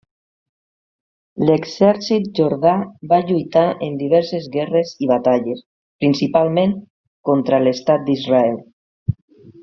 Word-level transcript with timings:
L'Exèrcit 1.47 2.23
jordà 2.39 2.71
va 3.11 3.19
lluitar 3.31 3.65
en 3.87 3.99
diverses 4.01 4.47
guerres 4.55 4.93
i 5.07 5.13
batalles, 5.15 5.61
principalment 6.05 6.73
contra 7.31 7.61
l'estat 7.67 8.07
d'Israel. 8.09 8.59